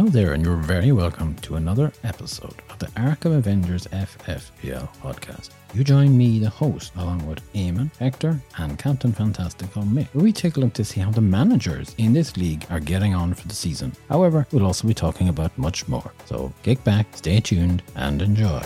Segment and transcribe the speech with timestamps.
[0.00, 5.50] Hello there, and you're very welcome to another episode of the Arkham Avengers FFPL podcast.
[5.74, 10.32] You join me, the host, along with Eamon, Hector, and Captain Fantastical Mick, where we
[10.32, 13.46] take a look to see how the managers in this league are getting on for
[13.46, 13.92] the season.
[14.08, 16.10] However, we'll also be talking about much more.
[16.24, 18.62] So kick back, stay tuned, and enjoy.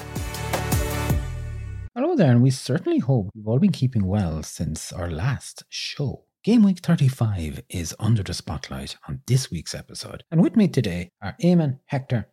[1.97, 6.24] Hello there, and we certainly hope you've all been keeping well since our last show.
[6.45, 11.11] Game Week 35 is under the spotlight on this week's episode, and with me today
[11.23, 12.29] are Eamon, Hector,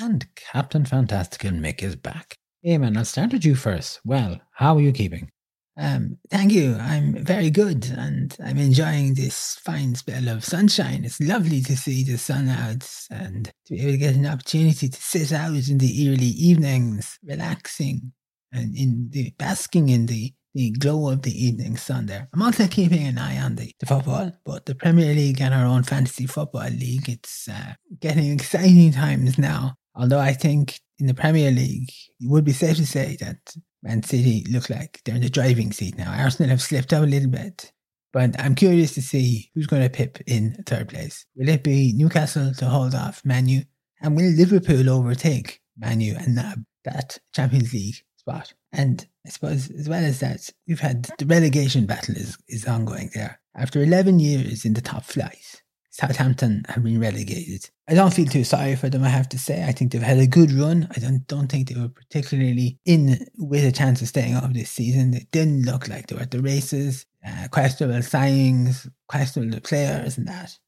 [0.00, 2.36] and Captain Fantastical Mick is back.
[2.64, 3.98] Eamon, I'll start with you first.
[4.04, 5.32] Well, how are you keeping?
[5.76, 6.76] Um, thank you.
[6.76, 11.04] I'm very good and I'm enjoying this fine spell of sunshine.
[11.04, 14.88] It's lovely to see the sun out and to be able to get an opportunity
[14.88, 18.12] to sit out in the early evenings, relaxing
[18.52, 22.28] and in the basking in the the glow of the evening sun there.
[22.32, 25.66] I'm also keeping an eye on the, the football, but the Premier League and our
[25.66, 29.74] own fantasy football league, it's uh, getting exciting times now.
[29.94, 31.90] Although I think in the Premier League,
[32.20, 33.36] it would be safe to say that
[33.82, 36.10] Man City look like they're in the driving seat now.
[36.10, 37.70] Arsenal have slipped up a little bit.
[38.14, 41.26] But I'm curious to see who's going to pip in third place.
[41.34, 43.62] Will it be Newcastle to hold off Man U?
[44.00, 47.96] And will Liverpool overtake Man U and nab that Champions League
[48.26, 48.54] spot?
[48.72, 53.10] And I suppose as well as that, we've had the relegation battle is, is ongoing
[53.14, 53.40] there.
[53.54, 57.70] After 11 years in the top flight, Southampton have been relegated.
[57.88, 59.64] I don't feel too sorry for them, I have to say.
[59.64, 60.88] I think they've had a good run.
[60.94, 64.70] I don't, don't think they were particularly in with a chance of staying up this
[64.70, 65.12] season.
[65.12, 67.06] They didn't look like they were at the races.
[67.26, 70.58] Uh, questionable signings, questionable players and that.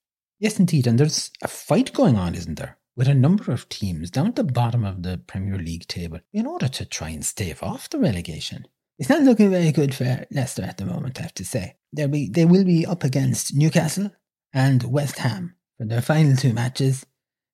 [0.41, 0.87] Yes, indeed.
[0.87, 2.78] And there's a fight going on, isn't there?
[2.99, 6.47] With a number of teams down at the bottom of the Premier League table in
[6.47, 8.67] order to try and stave off the relegation.
[8.99, 11.77] It's not looking very good for Leicester at the moment, I have to say.
[11.93, 14.11] They'll be, they will be up against Newcastle
[14.53, 17.07] and West Ham for their final two matches,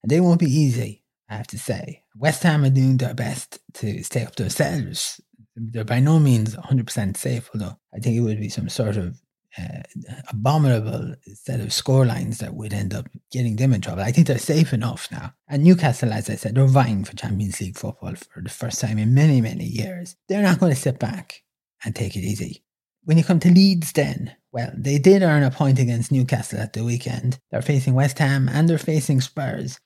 [0.02, 2.04] and they won't be easy, I have to say.
[2.16, 5.20] West Ham are doing their best to stay up themselves.
[5.56, 9.20] They're by no means 100% safe, although I think it would be some sort of
[9.56, 9.82] uh,
[10.30, 14.02] abominable set of scorelines that would end up getting them in trouble.
[14.02, 15.32] I think they're safe enough now.
[15.48, 18.98] And Newcastle, as I said, they're vying for Champions League football for the first time
[18.98, 20.16] in many, many years.
[20.28, 21.42] They're not going to sit back
[21.84, 22.64] and take it easy.
[23.04, 26.72] When you come to Leeds, then, well, they did earn a point against Newcastle at
[26.72, 27.38] the weekend.
[27.50, 29.78] They're facing West Ham and they're facing Spurs.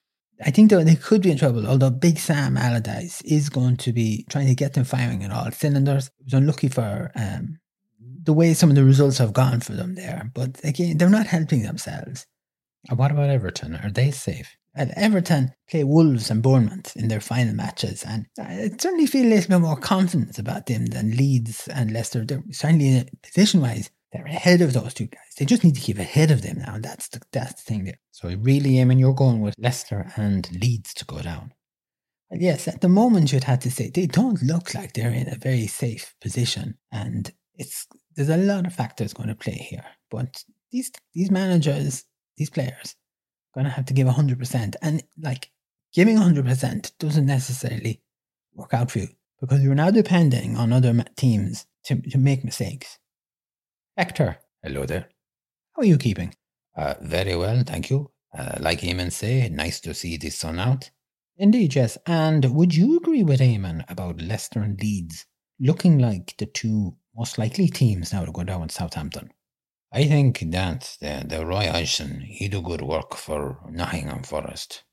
[0.43, 4.25] I think they could be in trouble, although Big Sam Allardyce is going to be
[4.29, 6.07] trying to get them firing on all cylinders.
[6.19, 7.59] It was unlucky for um,
[8.21, 10.31] the way some of the results have gone for them there.
[10.33, 12.25] But again, they're not helping themselves.
[12.93, 13.75] What about Everton?
[13.75, 14.55] Are they safe?
[14.75, 19.29] And Everton play Wolves and Bournemouth in their final matches, and I certainly feel a
[19.29, 22.23] little bit more confidence about them than Leeds and Leicester.
[22.23, 25.35] They're certainly position wise, they're ahead of those two guys.
[25.37, 26.77] They just need to keep ahead of them now.
[26.79, 27.99] That's the that's the thing there.
[28.11, 31.53] So really, I mean, you're going with Leicester and Leeds to go down.
[32.31, 35.37] yes, at the moment you'd have to say they don't look like they're in a
[35.37, 37.87] very safe position, and it's
[38.19, 39.85] there's a lot of factors going to play here.
[40.11, 42.03] But these these managers,
[42.35, 42.97] these players,
[43.55, 45.49] going to have to give hundred percent, and like
[45.93, 48.01] giving hundred percent doesn't necessarily
[48.53, 49.07] work out for you
[49.39, 52.99] because you're now depending on other teams to to make mistakes.
[53.95, 55.07] Hector, hello there.
[55.71, 56.35] How are you keeping?
[56.75, 58.11] Uh, very well, thank you.
[58.37, 60.91] Uh, like Eamon say, nice to see the sun out.
[61.37, 61.97] Indeed, yes.
[62.05, 65.25] And would you agree with Eamon about Leicester and Leeds
[65.57, 69.29] looking like the two most likely teams now to go down with Southampton.
[69.91, 74.83] I think that the, the Roy Hodgson, he do good work for Nottingham Forest.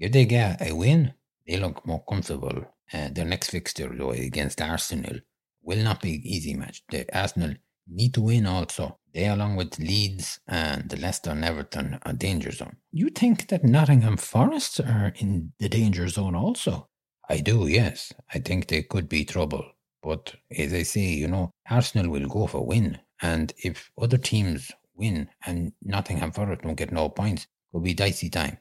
[0.00, 1.14] If they get a win,
[1.46, 2.64] they look more comfortable.
[2.92, 5.20] Uh, their next fixture, though, against Arsenal,
[5.62, 6.82] will not be easy match.
[6.90, 7.54] The Arsenal
[7.86, 8.98] need to win also.
[9.14, 12.78] They, along with Leeds and Leicester and Everton, are danger zone.
[12.90, 16.88] You think that Nottingham Forest are in the danger zone also?
[17.28, 18.12] I do, yes.
[18.34, 19.64] I think they could be trouble.
[20.02, 22.98] But as I say, you know, Arsenal will go for win.
[23.22, 28.30] And if other teams win and Nottingham Forest don't get no points, it'll be dicey
[28.30, 28.58] time.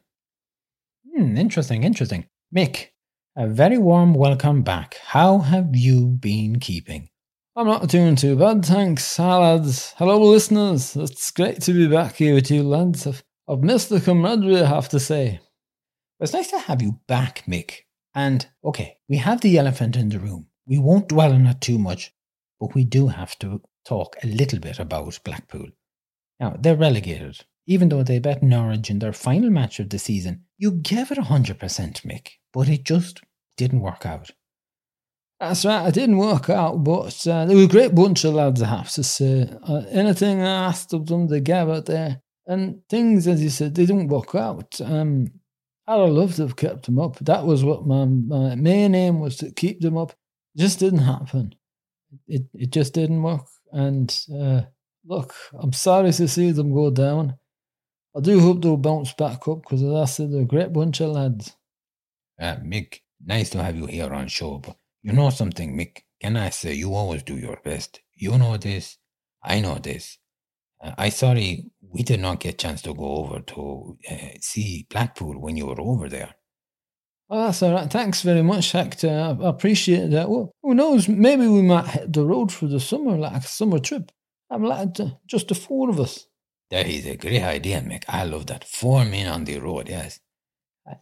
[1.15, 2.25] Hmm, interesting, interesting.
[2.55, 2.87] Mick,
[3.37, 4.97] a very warm welcome back.
[5.03, 7.09] How have you been keeping?
[7.55, 9.17] I'm not doing too bad, thanks.
[9.17, 9.93] Lads.
[9.97, 10.95] Hello, listeners.
[10.95, 13.07] It's great to be back here with you, lads.
[13.07, 15.39] I've, I've missed the camaraderie, I have to say.
[16.19, 17.85] It's nice to have you back, Mick.
[18.13, 20.47] And, okay, we have the elephant in the room.
[20.69, 22.13] We won't dwell on it too much,
[22.59, 25.69] but we do have to talk a little bit about Blackpool.
[26.39, 27.43] Now, they're relegated.
[27.65, 31.17] Even though they bet Norwich in their final match of the season, you gave it
[31.17, 33.21] 100%, Mick, but it just
[33.57, 34.29] didn't work out.
[35.39, 38.61] That's right, it didn't work out, but uh, they were a great bunch of lads,
[38.61, 39.49] I have to say.
[39.63, 42.21] Uh, anything I asked of them, they gave it there.
[42.45, 44.79] And things, as you said, they didn't work out.
[44.81, 45.27] Um,
[45.87, 47.17] I'd have loved to have kept them up.
[47.19, 50.13] That was what my, my main aim was to keep them up.
[50.57, 51.55] Just didn't happen.
[52.27, 53.45] It it just didn't work.
[53.71, 54.61] And uh,
[55.05, 57.35] look, I'm sorry to see them go down.
[58.15, 60.99] I do hope they'll bounce back up because, as I said, they're a great bunch
[60.99, 61.55] of lads.
[62.39, 65.99] Uh, Mick, nice to have you here on show, but you know something, Mick?
[66.19, 68.01] Can I say you always do your best?
[68.15, 68.97] You know this.
[69.43, 70.17] I know this.
[70.81, 74.87] Uh, I sorry we did not get a chance to go over to uh, see
[74.89, 76.35] Blackpool when you were over there.
[77.31, 77.89] Oh, that's all right.
[77.89, 79.09] Thanks very much, Hector.
[79.09, 80.29] I, appreciate that.
[80.29, 81.07] Well, who knows?
[81.07, 84.11] Maybe we might hit the road for the summer, like a summer trip.
[84.49, 86.25] I'm like uh, just the four of us.
[86.71, 88.03] That is a great idea, Mick.
[88.07, 88.63] I love that.
[88.63, 90.19] Four men on the road, yes.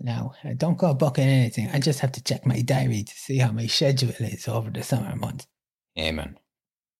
[0.01, 1.69] No, I don't go booking anything.
[1.71, 4.83] I just have to check my diary to see how my schedule is over the
[4.83, 5.47] summer months.
[5.97, 6.35] Eamon.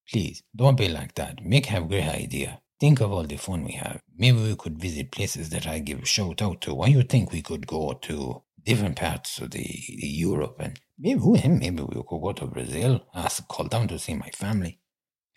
[0.09, 1.43] Please, don't be like that.
[1.43, 2.61] Mick have a great idea.
[2.79, 3.99] Think of all the fun we have.
[4.15, 6.73] Maybe we could visit places that I give a shout out to.
[6.73, 11.21] Why you think we could go to different parts of the, the Europe and maybe
[11.47, 13.07] maybe we could go to Brazil.
[13.15, 14.79] Ask call down to see my family.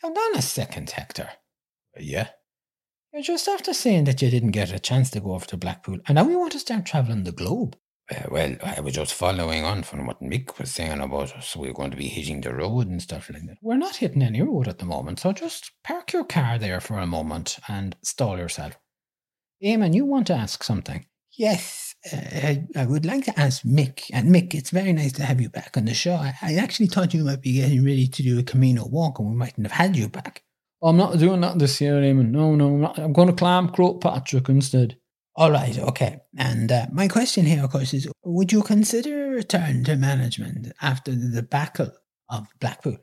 [0.02, 1.30] Hold on a second, Hector.
[1.96, 2.28] Yeah.
[3.12, 5.98] You're just after saying that you didn't get a chance to go over to Blackpool,
[6.06, 7.76] and now you want to start travelling the globe.
[8.10, 11.56] Uh, well, I was just following on from what Mick was saying about us.
[11.56, 13.58] We're going to be hitting the road and stuff like that.
[13.62, 16.98] We're not hitting any road at the moment, so just park your car there for
[16.98, 18.78] a moment and stall yourself.
[19.62, 21.06] Eamon, you want to ask something?
[21.36, 24.10] Yes, uh, I, I, would like to ask Mick.
[24.12, 26.14] And Mick, it's very nice to have you back on the show.
[26.14, 29.28] I, I actually thought you might be getting ready to do a Camino walk, and
[29.28, 30.42] we mightn't have had you back.
[30.82, 32.30] Oh, I'm not doing that this year, Eamon.
[32.30, 32.98] No, no, I'm, not.
[32.98, 34.96] I'm going to climb Croagh Patrick instead.
[35.36, 36.20] All right, okay.
[36.38, 40.72] And uh, my question here, of course, is would you consider a return to management
[40.80, 41.92] after the debacle
[42.30, 42.96] of Blackpool?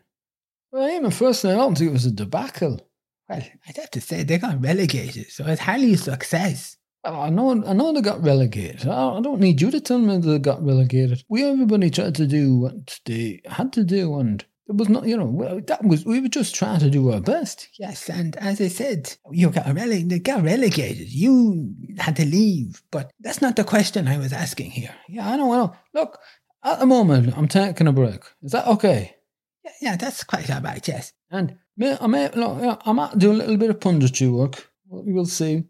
[0.71, 2.81] Well, Eamon, firstly, I don't think it was a debacle.
[3.29, 6.77] Well, I'd have to say they got relegated, so it's hardly a success.
[7.03, 8.87] Well, I know, I know they got relegated.
[8.87, 11.23] I don't need you to tell me they got relegated.
[11.29, 15.15] We everybody tried to do what they had to do, and it was not, you
[15.15, 17.69] know, that was we were just trying to do our best.
[17.79, 21.09] Yes, and as I said, you got rele- they got relegated.
[21.09, 24.93] You had to leave, but that's not the question I was asking here.
[25.07, 25.53] Yeah, I know.
[25.53, 25.75] I know.
[25.93, 26.19] Look,
[26.63, 28.21] at the moment, I'm taking a break.
[28.43, 29.15] Is that okay?
[29.63, 30.85] Yeah, yeah that's quite all right.
[30.85, 34.69] Yes, and may, I may, look, I might do a little bit of punditry work.
[34.89, 35.63] We will see.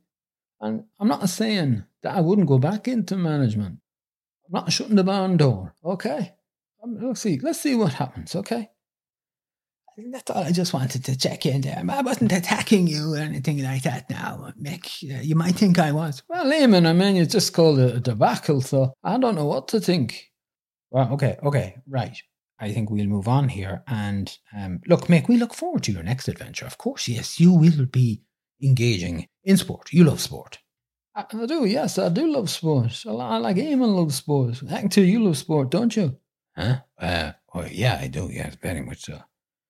[0.60, 3.80] And I'm not saying that I wouldn't go back into management.
[4.46, 5.76] I'm not shutting the barn door.
[5.84, 6.34] Okay.
[6.84, 7.40] Um, let's see.
[7.40, 8.36] Let's see what happens.
[8.36, 8.70] Okay.
[10.12, 11.84] That's all I just wanted to check in there.
[11.90, 15.02] I wasn't attacking you or anything like that now, Mick.
[15.02, 16.22] You might think I was.
[16.30, 19.70] Well, Eamon, I mean, you just called it a debacle, so I don't know what
[19.70, 20.30] to think.
[20.92, 22.16] Well, okay, okay, right.
[22.60, 23.84] I think we'll move on here.
[23.88, 26.68] And um, look, Mick, we look forward to your next adventure.
[26.68, 28.22] Of course, yes, you will be
[28.62, 29.92] engaging in sport.
[29.92, 30.60] You love sport.
[31.16, 33.04] I, I do, yes, I do love sport.
[33.06, 34.60] I, I like Eamon loves sport.
[34.70, 36.18] Hector, you love sport, don't you?
[36.56, 36.78] Huh?
[37.00, 39.22] Uh, well, yeah, I do, yes, very much so.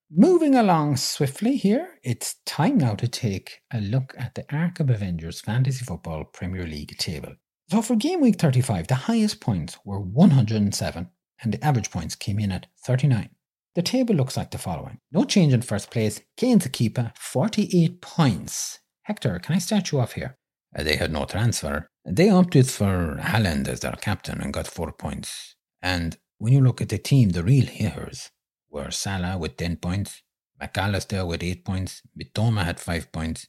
[0.10, 4.46] Moving along swiftly here, it's time now to take a look at the
[4.80, 7.36] of Avengers Fantasy Football Premier League table.
[7.70, 11.10] So for game week 35, the highest points were 107
[11.44, 13.30] and the average points came in at 39.
[13.78, 14.98] The table looks like the following.
[15.12, 16.20] No change in first place.
[16.36, 18.80] Kane's a keeper, 48 points.
[19.04, 20.36] Hector, can I start you off here?
[20.76, 21.88] They had no transfer.
[22.04, 25.56] They opted for Haaland as their captain and got four points.
[25.80, 28.32] And when you look at the team, the real heroes,
[28.72, 30.24] were Salah with 10 points,
[30.60, 33.48] Mac Allister with 8 points, Mitoma had 5 points,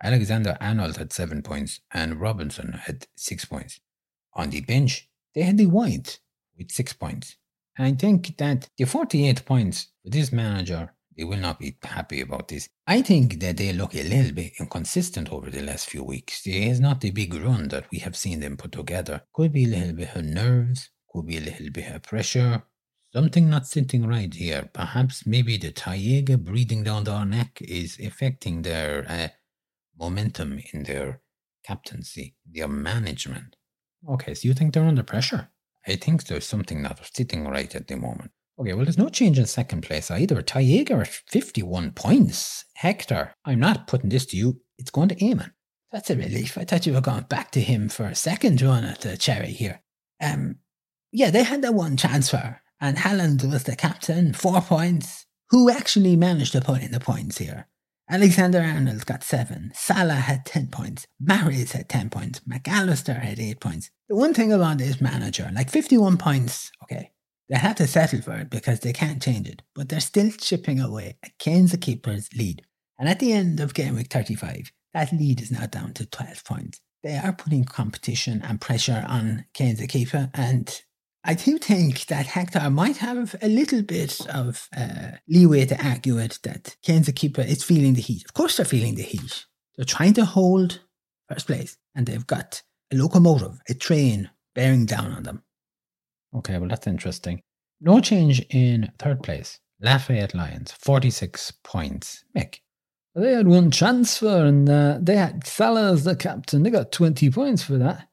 [0.00, 3.80] Alexander Arnold had 7 points, and Robinson had 6 points.
[4.34, 6.20] On the bench, they had the White
[6.56, 7.38] with 6 points.
[7.78, 12.48] I think that the 48 points for this manager, they will not be happy about
[12.48, 12.68] this.
[12.86, 16.42] I think that they look a little bit inconsistent over the last few weeks.
[16.42, 19.22] There is not the big run that we have seen them put together.
[19.32, 22.62] Could be a little bit of nerves, could be a little bit of pressure,
[23.14, 24.68] Something not sitting right here.
[24.72, 29.28] Perhaps maybe the Taiga breathing down their neck is affecting their uh,
[29.96, 31.20] momentum in their
[31.64, 33.54] captaincy, their management.
[34.10, 35.48] Okay, so you think they're under pressure?
[35.86, 38.30] I think there's something not sitting right at the moment.
[38.58, 40.40] Okay, well, there's no change in second place either.
[40.40, 42.64] Taiga at 51 points.
[42.74, 44.60] Hector, I'm not putting this to you.
[44.78, 45.50] It's going to Eamon.
[45.90, 46.56] That's a relief.
[46.56, 49.52] I thought you were going back to him for a second run at the cherry
[49.52, 49.82] here.
[50.20, 50.56] Um,
[51.12, 55.24] yeah, they had that one transfer and Haaland was the captain, four points.
[55.50, 57.68] Who actually managed to put in the points here?
[58.08, 59.72] Alexander Arnold got seven.
[59.74, 61.06] Salah had 10 points.
[61.22, 62.40] Mahrez had 10 points.
[62.46, 63.90] Mac Allister had 8 points.
[64.08, 67.12] The one thing about this manager, like 51 points, okay,
[67.48, 70.80] they had to settle for it because they can't change it, but they're still chipping
[70.80, 72.62] away at Kane's the keeper's lead.
[72.98, 76.44] And at the end of game week 35, that lead is now down to 12
[76.44, 76.80] points.
[77.02, 80.30] they are putting competition and pressure on Kane's keeper.
[80.32, 80.82] And
[81.26, 86.18] I do think that Hector might have a little bit of uh, leeway to argue
[86.18, 88.26] it that Kane's keeper is feeling the heat.
[88.26, 89.46] Of course, they're feeling the heat.
[89.76, 90.80] They're trying to hold
[91.30, 92.62] first place, and they've got
[92.92, 95.42] a locomotive, a train bearing down on them.
[96.36, 97.40] Okay, well, that's interesting.
[97.80, 99.60] No change in third place.
[99.80, 102.22] Lafayette Lions, 46 points.
[102.36, 102.58] Mick.
[103.14, 106.64] They had one transfer and uh, they had Salah as the captain.
[106.64, 108.08] They got 20 points for that.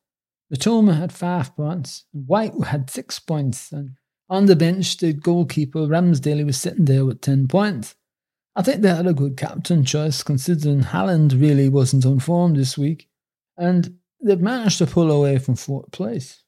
[0.51, 2.05] Mitoma had five points.
[2.12, 3.72] White had six points.
[3.72, 3.91] And
[4.29, 7.96] on the bench, the goalkeeper, Ramsdale, was sitting there with 10 points.
[8.55, 12.77] I think they had a good captain choice considering Haaland really wasn't on form this
[12.77, 13.08] week.
[13.58, 16.43] And they've managed to pull away from fourth place.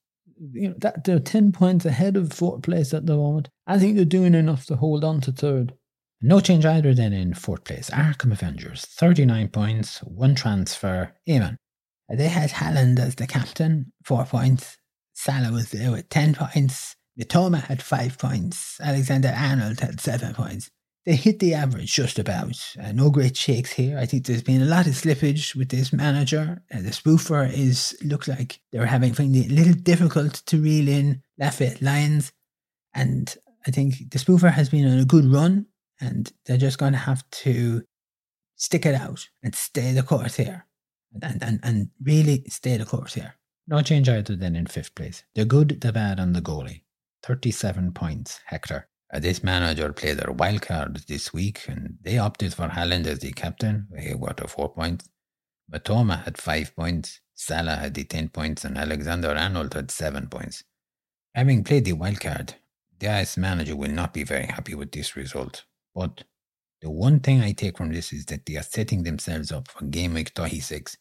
[0.52, 3.50] You know, that they're 10 points ahead of fourth place at the moment.
[3.66, 5.74] I think they're doing enough to hold on to third.
[6.22, 7.90] No change either then in fourth place.
[7.90, 11.14] Arkham Avengers, 39 points, one transfer.
[11.28, 11.58] Eamon.
[12.10, 14.78] They had Haaland as the captain, four points.
[15.14, 16.96] Salah was there with 10 points.
[17.20, 18.80] Mitoma had five points.
[18.82, 20.70] Alexander Arnold had seven points.
[21.06, 22.58] They hit the average just about.
[22.82, 23.98] Uh, no great shakes here.
[23.98, 26.64] I think there's been a lot of slippage with this manager.
[26.74, 31.22] Uh, the spoofer is looks like they're having it a little difficult to reel in
[31.38, 32.32] Lafayette Lions.
[32.94, 33.36] And
[33.68, 35.68] I think the spoofer has been on a good run
[36.00, 37.84] and they're just going to have to
[38.56, 40.66] stick it out and stay the course here
[41.22, 43.36] and, and, and really stay the course here.
[43.68, 45.24] No change either then in fifth place.
[45.36, 46.82] The good, the bad, and the goalie.
[47.24, 48.88] 37 points, Hector.
[49.14, 53.20] Uh, this manager played their wild card this week and they opted for Haaland as
[53.20, 53.88] the captain.
[53.98, 55.08] He got a four points.
[55.72, 57.22] Mitoma had five points.
[57.36, 60.64] Salah had the 10 points and Alexander Arnold had seven points.
[61.36, 62.56] Having played the wild card,
[63.00, 65.64] the IS manager will not be very happy with this result.
[65.96, 66.24] But
[66.84, 69.86] the one thing I take from this is that they are setting themselves up for
[69.86, 70.98] game week 36.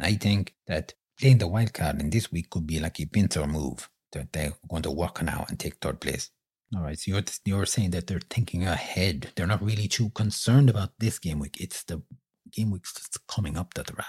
[0.00, 3.46] I think that playing the wild card in this week could be like a pincer
[3.46, 6.30] move that they're going to work on now and take third place.
[6.74, 9.30] All right, so you're, you're saying that they're thinking ahead.
[9.36, 11.60] They're not really too concerned about this game week.
[11.60, 12.02] It's the
[12.50, 14.04] game weeks that's coming up that they're.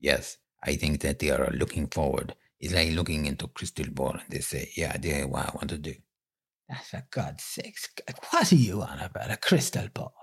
[0.00, 2.34] Yes, I think that they are looking forward.
[2.58, 5.68] It's like looking into crystal ball and they say, yeah, this is what I want
[5.70, 5.94] to do.
[6.70, 7.90] That's For God's sakes,
[8.30, 9.30] what are you on about?
[9.30, 10.14] A crystal ball?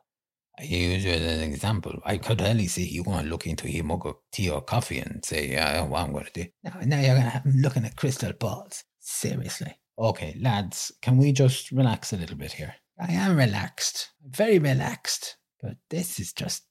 [0.57, 1.99] I use as an example.
[2.05, 4.99] I could only say you want to look into a mug of tea or coffee
[4.99, 6.45] and say, yeah, what I'm going to do.
[6.63, 8.83] Now, now you're going to have looking at crystal balls.
[8.99, 9.77] Seriously.
[9.99, 12.75] Okay, lads, can we just relax a little bit here?
[12.99, 14.11] I am relaxed.
[14.25, 15.37] Very relaxed.
[15.61, 16.63] But this is just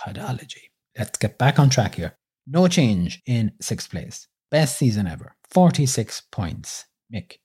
[0.00, 0.70] codology.
[0.96, 2.16] Let's get back on track here.
[2.46, 4.28] No change in sixth place.
[4.50, 5.36] Best season ever.
[5.50, 6.86] 46 points.
[7.12, 7.38] Mick.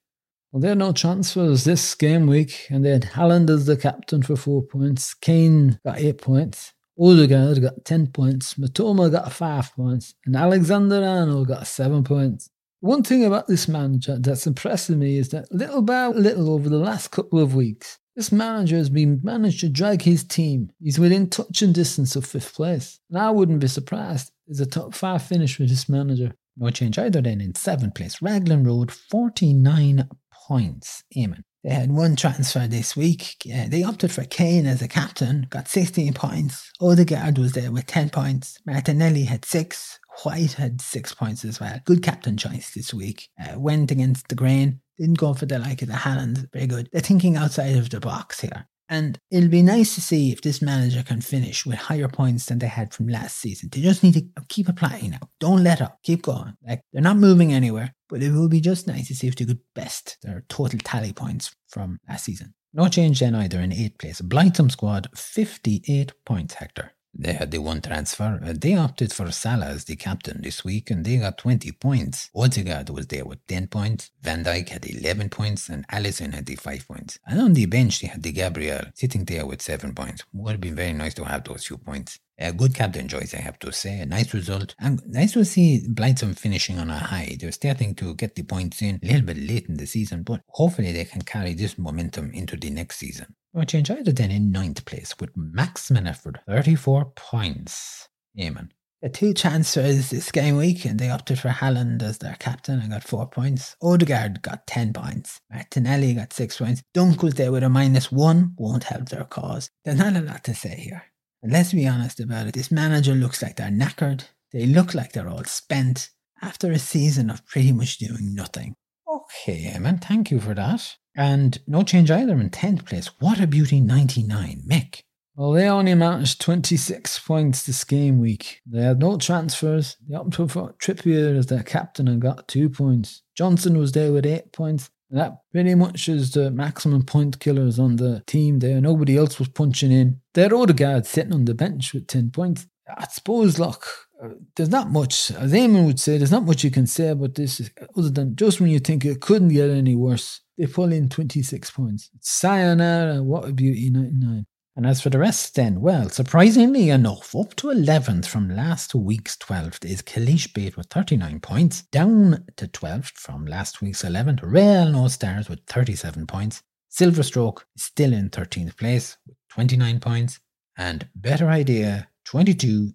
[0.52, 4.22] Well, they had no transfers this game week, and they had Haaland as the captain
[4.22, 5.12] for four points.
[5.12, 6.72] Kane got eight points.
[6.98, 8.54] Odegaard got 10 points.
[8.54, 10.14] Mitoma got five points.
[10.24, 12.48] And Alexander Arnold got seven points.
[12.80, 16.78] One thing about this manager that's impressing me is that little by little over the
[16.78, 20.70] last couple of weeks, this manager has been managed to drag his team.
[20.80, 23.00] He's within touch and distance of fifth place.
[23.10, 26.32] And I wouldn't be surprised there's a top five finish with this manager.
[26.56, 28.20] No change either then in seventh place.
[28.22, 30.08] Raglan Road, 49
[30.48, 31.04] points.
[31.16, 31.42] Eamon.
[31.62, 33.36] They had one transfer this week.
[33.46, 36.72] Uh, they opted for Kane as a captain, got 16 points.
[36.80, 38.58] Odegaard was there with 10 points.
[38.64, 39.98] Martinelli had six.
[40.22, 41.78] White had six points as well.
[41.84, 43.28] Good captain choice this week.
[43.40, 44.80] Uh, went against the grain.
[44.98, 46.50] Didn't go for the like of the Haaland.
[46.52, 46.88] Very good.
[46.92, 48.66] They're thinking outside of the box here.
[48.88, 52.58] And it'll be nice to see if this manager can finish with higher points than
[52.58, 53.68] they had from last season.
[53.70, 55.28] They just need to keep applying now.
[55.38, 55.98] Don't let up.
[56.02, 56.54] Keep going.
[56.66, 59.44] Like they're not moving anywhere, but it will be just nice to see if they
[59.44, 62.54] could best their total tally points from last season.
[62.72, 64.20] No change then either in eighth place.
[64.20, 66.92] Blytham squad, 58 points, Hector.
[67.14, 68.38] They had the one transfer.
[68.44, 72.30] Uh, they opted for Salah as the captain this week and they got 20 points.
[72.34, 74.10] Odegaard was there with 10 points.
[74.22, 77.18] Van Dijk had 11 points and Alisson had the 5 points.
[77.26, 80.24] And on the bench, they had the Gabriel sitting there with 7 points.
[80.32, 82.20] Would have been very nice to have those few points.
[82.40, 83.98] A good captain choice, I have to say.
[84.00, 84.74] A nice result.
[84.78, 87.36] And nice to see Blytham finishing on a high.
[87.38, 90.42] They're starting to get the points in a little bit late in the season, but
[90.48, 93.34] hopefully they can carry this momentum into the next season.
[93.52, 98.08] No change either then in ninth place with Max Manefford, 34 points.
[98.38, 98.68] Eamon.
[99.02, 102.90] The two transfers this game week, and they opted for Haaland as their captain and
[102.90, 103.76] got four points.
[103.80, 105.40] Odegaard got 10 points.
[105.52, 106.82] Martinelli got six points.
[106.94, 109.70] Dunk was there with a minus one, won't help their cause.
[109.84, 111.04] There's not a lot to say here.
[111.42, 114.24] And let's be honest about it, this manager looks like they're knackered.
[114.52, 116.10] They look like they're all spent
[116.42, 118.74] after a season of pretty much doing nothing.
[119.08, 120.96] Okay, Eamon, thank you for that.
[121.16, 123.10] And no change either in 10th place.
[123.18, 124.62] What a beauty 99.
[124.68, 125.02] Mick.
[125.34, 128.60] Well, they only managed 26 points this game week.
[128.66, 129.96] They had no transfers.
[130.08, 133.22] They opted for Trippier as their captain and got two points.
[133.36, 134.90] Johnson was there with eight points.
[135.10, 138.80] And that pretty much is the maximum point killers on the team there.
[138.80, 140.20] Nobody else was punching in.
[140.34, 142.66] Their Odegaard sitting on the bench with 10 points.
[142.88, 143.86] I suppose, look,
[144.22, 147.34] uh, there's not much, as Eamon would say, there's not much you can say about
[147.34, 151.08] this other than just when you think it couldn't get any worse, they pull in
[151.08, 152.10] 26 points.
[152.20, 154.46] Sayonara, what a beauty, 99.
[154.78, 159.36] And as for the rest, then, well, surprisingly enough, up to 11th from last week's
[159.36, 164.88] 12th is Kalish Bait with 39 points, down to 12th from last week's 11th, Real
[164.92, 170.38] No Stars with 37 points, Silverstroke is still in 13th place with 29 points,
[170.76, 172.92] and Better Idea 22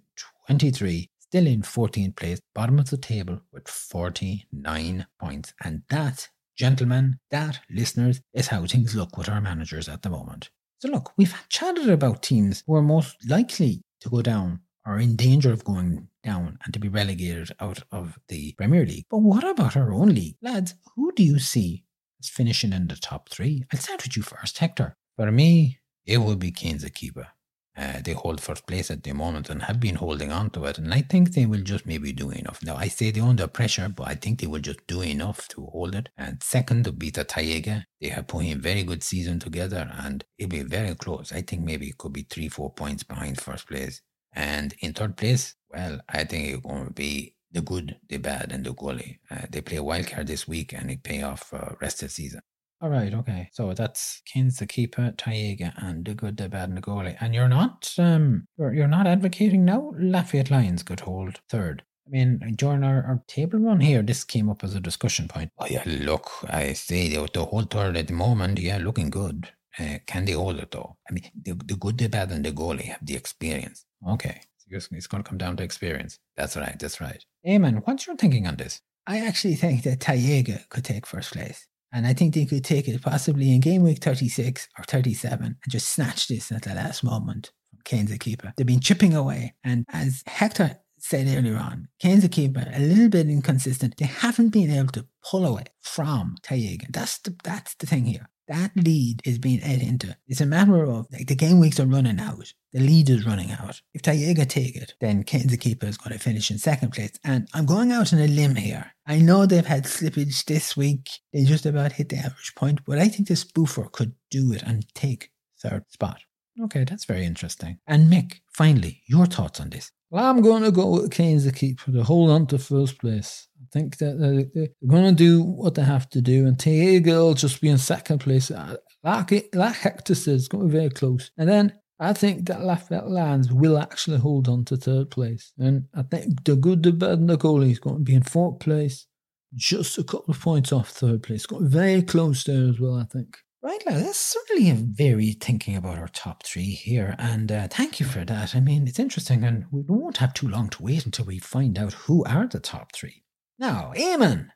[0.48, 5.54] 23 still in 14th place, bottom of the table with 49 points.
[5.62, 10.50] And that, gentlemen, that, listeners, is how things look with our managers at the moment.
[10.84, 15.16] So, look, we've chatted about teams who are most likely to go down or in
[15.16, 19.06] danger of going down and to be relegated out of the Premier League.
[19.10, 20.36] But what about our own league?
[20.42, 21.86] Lads, who do you see
[22.20, 23.64] as finishing in the top three?
[23.72, 24.98] I'll start with you first, Hector.
[25.16, 27.30] For me, it would be Kane's Keeper.
[27.76, 30.78] Uh, they hold first place at the moment and have been holding on to it.
[30.78, 32.62] And I think they will just maybe do enough.
[32.64, 35.66] Now, I say they're under pressure, but I think they will just do enough to
[35.66, 36.10] hold it.
[36.18, 37.86] And second, to beat the Tayega.
[38.00, 41.32] They have put in very good season together and it'll be very close.
[41.32, 44.02] I think maybe it could be three, four points behind first place.
[44.34, 48.66] And in third place, well, I think going to be the good, the bad, and
[48.66, 49.20] the goalie.
[49.30, 52.10] Uh, they play a wild card this week and it pay off for rest of
[52.10, 52.42] the season.
[52.84, 53.48] All right, okay.
[53.54, 57.16] So that's Kane's the keeper, Tayega, and the good, the bad, and the goalie.
[57.22, 61.84] And you're not um you're, you're not advocating now Lafayette Lions could hold third.
[62.06, 65.50] I mean, during our, our table run here, this came up as a discussion point.
[65.58, 69.48] Oh yeah, look, I say the, the whole third at the moment, yeah, looking good.
[69.80, 70.98] Uh, can they hold it though?
[71.10, 73.86] I mean, the, the good, the bad, and the goalie have the experience.
[74.10, 76.20] Okay, so it's going to come down to experience.
[76.36, 77.24] That's right, that's right.
[77.48, 78.82] Eamon, what's your thinking on this?
[79.08, 81.70] I actually think that Tayega could take first place.
[81.94, 85.56] And I think they could take it possibly in game week 36 or 37 and
[85.70, 88.52] just snatch this at the last moment from Kane's the keeper.
[88.58, 89.54] They've been chipping away.
[89.64, 93.98] And as Hector said earlier on, Kane's the keeper, a little bit inconsistent.
[93.98, 96.88] They haven't been able to pull away from Tayega.
[96.90, 98.28] That's the, that's the thing here.
[98.48, 100.16] That lead is being ate into.
[100.28, 102.54] It's a matter of like the game weeks are running out.
[102.74, 103.82] The lead is running out.
[103.94, 107.12] If Tayega take it, then Kane's keeper is going to finish in second place.
[107.24, 108.92] And I'm going out on a limb here.
[109.06, 111.10] I know they've had slippage this week.
[111.32, 114.64] They just about hit the average point, but I think the spoofer could do it
[114.64, 115.30] and take
[115.62, 116.22] third spot.
[116.62, 117.80] Okay, that's very interesting.
[117.88, 119.92] And Mick, finally, your thoughts on this?
[120.10, 123.48] Well, I'm going to go with Kane's the keeper to hold on to first place.
[123.74, 124.20] I think that
[124.54, 126.62] they're going to do what they have to do, and
[127.08, 128.52] will just be in second place.
[128.52, 131.32] Uh, like, like Hector says, it's going to be very close.
[131.38, 135.54] And then I think that Lafayette Lions will actually hold on to third place.
[135.58, 138.22] And I think the good, the bad, and the goalie is going to be in
[138.22, 139.08] fourth place,
[139.56, 141.48] just a couple of points off third place.
[141.48, 143.38] Got very close there as well, I think.
[143.64, 148.00] Right, now that's certainly a very thinking about our top three here, and uh, thank
[148.00, 148.56] you for that.
[148.56, 151.80] I mean, it's interesting, and we won't have too long to wait until we find
[151.80, 153.23] out who are the top three.
[153.64, 154.50] Now, Eamon,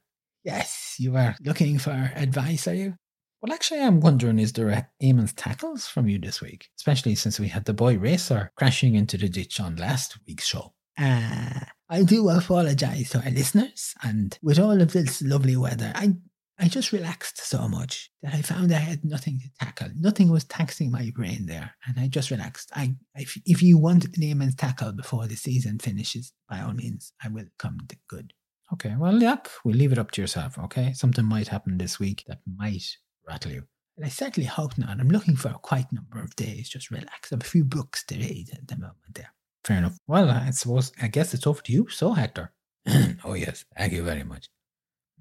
[0.44, 2.96] yes, you are looking for advice, are you?
[3.42, 7.40] Well, actually, I'm wondering is there a Eamon's tackles from you this week, especially since
[7.40, 10.74] we had the boy racer crashing into the ditch on last week's show.
[11.00, 16.16] Uh, I do apologise to our listeners, and with all of this lovely weather, I
[16.60, 19.92] I just relaxed so much that I found I had nothing to tackle.
[19.96, 22.72] Nothing was taxing my brain there, and I just relaxed.
[22.76, 27.30] I, if, if you want Neyman's tackle before the season finishes, by all means, I
[27.30, 28.34] will come to good.
[28.74, 30.58] Okay, well, Jack, we'll leave it up to yourself.
[30.58, 32.84] Okay, something might happen this week that might
[33.28, 33.64] rattle you.
[33.96, 35.00] And I certainly hope not.
[35.00, 37.32] I'm looking for a quite number of days, just relax.
[37.32, 39.34] I have a few books to read at the moment there.
[39.64, 39.98] Fair enough.
[40.06, 41.90] Well, I suppose I guess it's over to you.
[41.90, 42.52] So, Hector.
[43.26, 44.50] oh yes, thank you very much.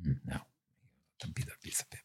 [0.05, 0.43] Mm, now
[1.25, 2.03] a bit of piece of paper.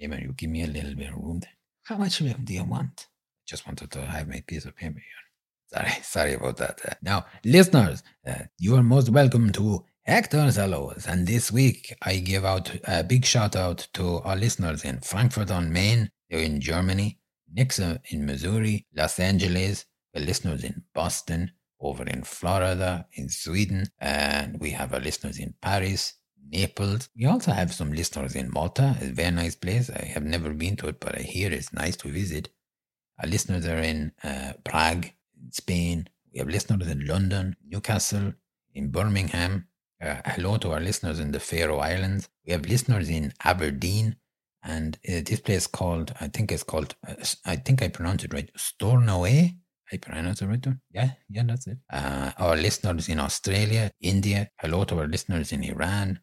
[0.00, 1.50] Eamon, you give me a little bit of room then.
[1.84, 3.06] How much room do you want?
[3.46, 5.27] Just wanted to have my piece of paper here.
[5.72, 6.80] Sorry, sorry about that.
[6.84, 11.06] Uh, now, listeners, uh, you are most welcome to Hector's Hellos.
[11.06, 15.50] And this week, I give out a big shout out to our listeners in Frankfurt
[15.50, 17.18] on Main, in Germany,
[17.54, 24.58] Nixa in Missouri, Los Angeles, the listeners in Boston, over in Florida, in Sweden, and
[24.60, 26.14] we have our listeners in Paris,
[26.50, 27.08] Naples.
[27.16, 29.90] We also have some listeners in Malta, a very nice place.
[29.90, 32.48] I have never been to it, but I hear it's nice to visit.
[33.22, 35.10] Our listeners are in uh, Prague,
[35.54, 36.08] Spain.
[36.32, 38.32] We have listeners in London, Newcastle,
[38.74, 39.68] in Birmingham.
[40.00, 42.28] Uh, hello to our listeners in the Faroe Islands.
[42.46, 44.16] We have listeners in Aberdeen,
[44.62, 47.14] And uh, this place called, I think it's called, uh,
[47.46, 49.54] I think I pronounced it right, Stornoway.
[49.92, 50.80] I pronounced it right there?
[50.92, 51.78] Yeah, yeah, that's it.
[51.90, 56.20] Uh, our listeners in Australia, India, hello to our listeners in Iran.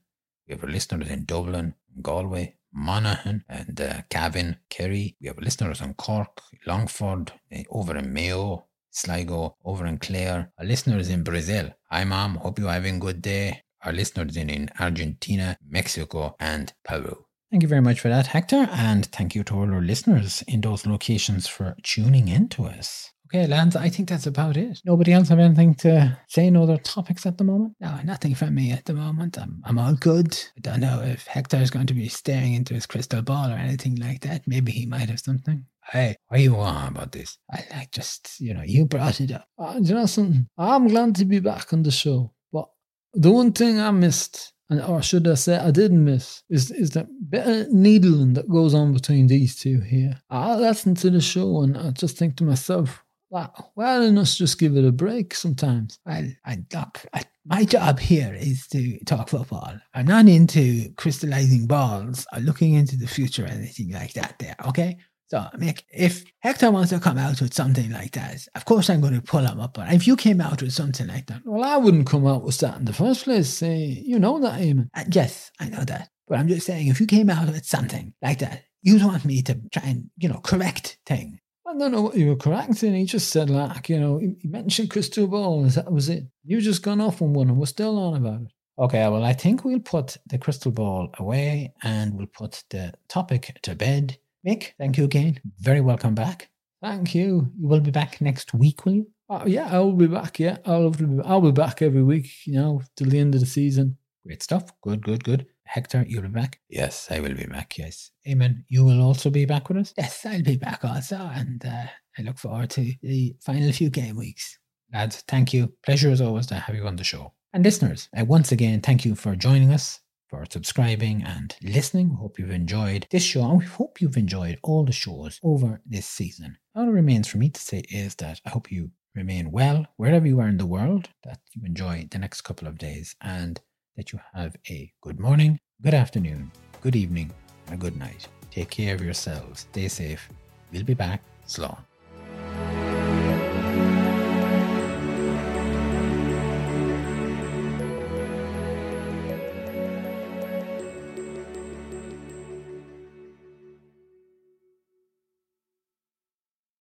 [0.47, 5.15] We have listeners in Dublin, Galway, Monaghan, and uh, Cavan, Kerry.
[5.21, 10.51] We have listeners in Cork, Longford, uh, over in Mayo, Sligo, over in Clare.
[10.57, 11.71] Our listeners in Brazil.
[11.91, 12.35] Hi, Mom.
[12.35, 13.61] Hope you're having a good day.
[13.83, 17.25] Our listeners in, in Argentina, Mexico, and Peru.
[17.51, 20.61] Thank you very much for that, Hector, and thank you to all our listeners in
[20.61, 23.11] those locations for tuning in to us.
[23.25, 24.81] Okay, Lance, I think that's about it.
[24.85, 26.49] Nobody else have anything to say?
[26.49, 27.73] No other topics at the moment?
[27.79, 29.37] No, nothing from me at the moment.
[29.39, 30.37] I'm, I'm all good.
[30.57, 33.55] I don't know if Hector is going to be staring into his crystal ball or
[33.55, 34.43] anything like that.
[34.47, 35.65] Maybe he might have something.
[35.91, 37.37] Hey, what are you on about this?
[37.51, 39.47] I like just, you know, you brought it up.
[39.57, 40.47] Uh, you know something?
[40.57, 42.31] I'm glad to be back on the show.
[42.51, 42.67] But
[43.13, 46.91] the one thing I missed, and or should I say I didn't miss, is is
[46.91, 50.19] that bit of needling that goes on between these two here.
[50.29, 53.03] I listen to the show and I just think to myself,
[53.35, 53.51] Wow.
[53.73, 55.99] Why don't us just give it a break sometimes?
[56.05, 59.73] Well, I look, I, my job here is to talk football.
[59.93, 64.55] I'm not into crystallizing balls or looking into the future or anything like that there,
[64.65, 64.95] okay?
[65.27, 69.01] So, Mick, if Hector wants to come out with something like that, of course I'm
[69.01, 69.73] going to pull him up.
[69.73, 72.57] But if you came out with something like that, well, I wouldn't come out with
[72.59, 73.61] that in the first place.
[73.61, 74.87] Uh, you know that, Eamon.
[74.93, 76.07] Uh, yes, I know that.
[76.29, 79.41] But I'm just saying, if you came out with something like that, you'd want me
[79.41, 81.37] to try and, you know, correct things.
[81.75, 82.93] I don't know what you were correcting.
[82.93, 85.75] He just said, like, you know, he mentioned crystal balls.
[85.75, 86.23] That was it.
[86.45, 88.47] You just gone off on one and we're still on about it.
[88.79, 93.59] Okay, well, I think we'll put the crystal ball away and we'll put the topic
[93.63, 94.17] to bed.
[94.47, 95.41] Mick, thank you again.
[95.59, 96.49] Very welcome back.
[96.81, 97.51] Thank you.
[97.59, 99.07] You will be back next week, will you?
[99.27, 100.39] Oh, yeah, I'll be back.
[100.39, 103.47] Yeah, I'll be, I'll be back every week, you know, till the end of the
[103.47, 103.97] season.
[104.25, 104.71] Great stuff.
[104.81, 105.47] Good, good, good.
[105.65, 106.59] Hector, you'll be back?
[106.69, 107.77] Yes, I will be back.
[107.77, 108.11] Yes.
[108.27, 109.93] Eamon, you will also be back with us?
[109.97, 111.17] Yes, I'll be back also.
[111.17, 111.85] And uh,
[112.17, 114.57] I look forward to the final few game weeks.
[114.93, 115.73] Lads, thank you.
[115.83, 117.33] Pleasure as always to have you on the show.
[117.53, 119.99] And listeners, uh, once again, thank you for joining us,
[120.29, 122.09] for subscribing and listening.
[122.09, 125.81] We hope you've enjoyed this show and we hope you've enjoyed all the shows over
[125.85, 126.57] this season.
[126.75, 130.27] All that remains for me to say is that I hope you remain well wherever
[130.27, 133.59] you are in the world, that you enjoy the next couple of days, and
[133.95, 137.31] that you have a good morning, good afternoon, good evening,
[137.67, 138.27] and a good night.
[138.51, 139.61] Take care of yourselves.
[139.71, 140.29] Stay safe.
[140.71, 141.21] We'll be back.
[141.47, 141.77] Slán.